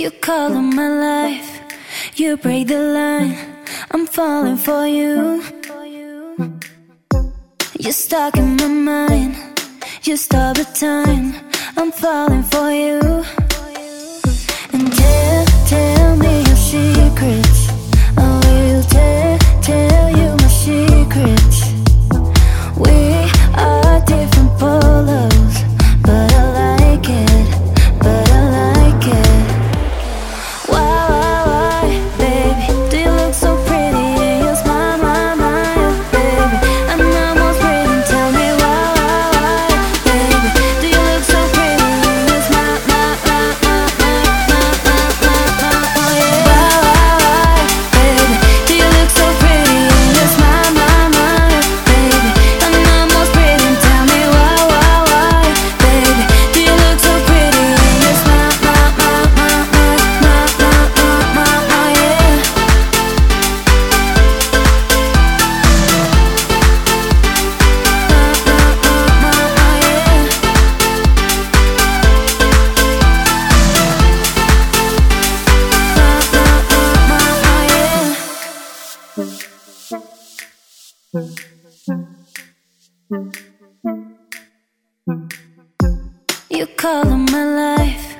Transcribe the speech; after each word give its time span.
You 0.00 0.10
color 0.10 0.62
my 0.62 0.88
life, 0.88 1.60
you 2.14 2.38
break 2.38 2.68
the 2.68 2.78
line. 2.78 3.36
I'm 3.90 4.06
falling 4.06 4.56
for 4.56 4.86
you. 4.86 5.42
You're 7.78 7.92
stuck 7.92 8.38
in 8.38 8.56
my 8.56 8.68
mind, 8.68 9.36
you 10.04 10.16
stop 10.16 10.56
the 10.56 10.64
time. 10.64 11.34
I'm 11.76 11.92
falling 11.92 12.44
for 12.44 12.56
you. 12.56 12.59
You 81.12 81.22
color 86.76 87.16
my 87.16 87.44
life, 87.44 88.16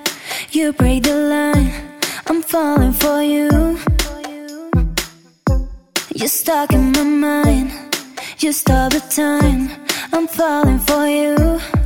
you 0.51 0.73
break 0.73 1.05
the 1.05 1.15
line. 1.15 1.71
I'm 2.27 2.43
falling 2.43 2.93
for 2.93 3.23
you. 3.23 3.79
You're 6.17 6.27
stuck 6.27 6.73
in 6.73 6.91
my 6.91 7.05
mind, 7.05 7.71
you 8.41 8.51
stop 8.51 8.91
the 8.91 8.99
time. 9.09 9.71
I'm 10.13 10.27
falling 10.27 10.81
for 10.81 11.07
you. 11.07 11.80